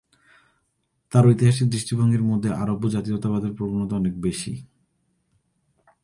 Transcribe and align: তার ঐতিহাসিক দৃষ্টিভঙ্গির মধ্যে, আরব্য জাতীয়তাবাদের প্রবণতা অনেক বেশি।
তার 1.11 1.23
ঐতিহাসিক 1.27 1.67
দৃষ্টিভঙ্গির 1.69 2.23
মধ্যে, 2.23 2.49
আরব্য 2.53 2.83
জাতীয়তাবাদের 2.89 3.51
প্রবণতা 3.53 3.95
অনেক 3.95 4.13
বেশি। 4.21 4.53